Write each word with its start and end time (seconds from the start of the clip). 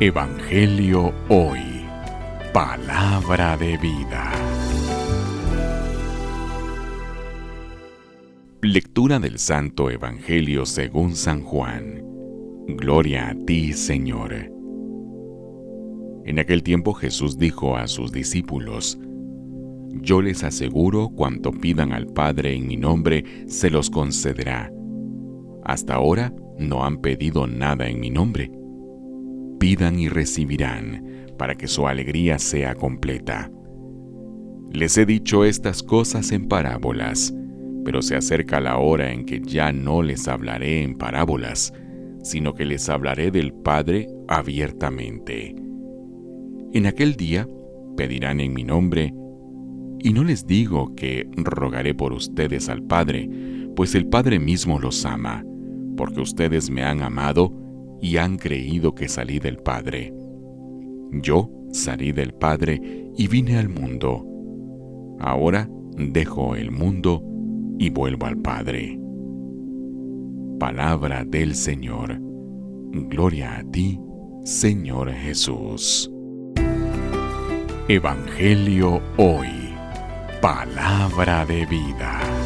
Evangelio 0.00 1.12
Hoy. 1.28 1.60
Palabra 2.52 3.56
de 3.56 3.76
vida. 3.76 4.32
Lectura 8.62 9.20
del 9.20 9.38
Santo 9.38 9.90
Evangelio 9.90 10.66
según 10.66 11.14
San 11.14 11.42
Juan. 11.42 12.02
Gloria 12.66 13.28
a 13.28 13.34
ti, 13.44 13.72
Señor. 13.74 14.34
En 16.24 16.38
aquel 16.38 16.62
tiempo 16.64 16.94
Jesús 16.94 17.38
dijo 17.38 17.76
a 17.76 17.86
sus 17.86 18.10
discípulos, 18.10 18.98
Yo 20.00 20.20
les 20.20 20.42
aseguro 20.42 21.10
cuanto 21.10 21.52
pidan 21.52 21.92
al 21.92 22.06
Padre 22.06 22.56
en 22.56 22.66
mi 22.66 22.76
nombre, 22.76 23.24
se 23.46 23.70
los 23.70 23.88
concederá. 23.88 24.72
Hasta 25.64 25.94
ahora 25.94 26.32
no 26.58 26.84
han 26.84 27.00
pedido 27.00 27.46
nada 27.46 27.88
en 27.88 28.00
mi 28.00 28.10
nombre 28.10 28.61
pidan 29.62 29.96
y 29.96 30.08
recibirán, 30.08 31.28
para 31.38 31.54
que 31.54 31.68
su 31.68 31.86
alegría 31.86 32.40
sea 32.40 32.74
completa. 32.74 33.48
Les 34.72 34.98
he 34.98 35.06
dicho 35.06 35.44
estas 35.44 35.84
cosas 35.84 36.32
en 36.32 36.48
parábolas, 36.48 37.32
pero 37.84 38.02
se 38.02 38.16
acerca 38.16 38.58
la 38.58 38.78
hora 38.78 39.12
en 39.12 39.24
que 39.24 39.40
ya 39.40 39.70
no 39.70 40.02
les 40.02 40.26
hablaré 40.26 40.82
en 40.82 40.98
parábolas, 40.98 41.72
sino 42.24 42.54
que 42.54 42.64
les 42.64 42.88
hablaré 42.88 43.30
del 43.30 43.52
Padre 43.52 44.08
abiertamente. 44.26 45.54
En 46.72 46.86
aquel 46.86 47.14
día 47.14 47.46
pedirán 47.96 48.40
en 48.40 48.54
mi 48.54 48.64
nombre, 48.64 49.14
y 50.00 50.12
no 50.12 50.24
les 50.24 50.44
digo 50.44 50.92
que 50.96 51.30
rogaré 51.36 51.94
por 51.94 52.12
ustedes 52.12 52.68
al 52.68 52.82
Padre, 52.82 53.30
pues 53.76 53.94
el 53.94 54.08
Padre 54.08 54.40
mismo 54.40 54.80
los 54.80 55.04
ama, 55.04 55.44
porque 55.96 56.20
ustedes 56.20 56.68
me 56.68 56.82
han 56.82 57.00
amado 57.00 57.61
y 58.02 58.16
han 58.16 58.36
creído 58.36 58.94
que 58.94 59.08
salí 59.08 59.38
del 59.38 59.58
Padre. 59.58 60.12
Yo 61.12 61.48
salí 61.70 62.12
del 62.12 62.34
Padre 62.34 63.10
y 63.16 63.28
vine 63.28 63.56
al 63.56 63.68
mundo. 63.68 64.26
Ahora 65.20 65.70
dejo 65.96 66.56
el 66.56 66.72
mundo 66.72 67.22
y 67.78 67.90
vuelvo 67.90 68.26
al 68.26 68.38
Padre. 68.38 68.98
Palabra 70.58 71.24
del 71.24 71.54
Señor. 71.54 72.18
Gloria 72.90 73.58
a 73.58 73.64
ti, 73.70 73.98
Señor 74.44 75.12
Jesús. 75.12 76.10
Evangelio 77.88 79.00
hoy. 79.16 79.48
Palabra 80.40 81.46
de 81.46 81.66
vida. 81.66 82.41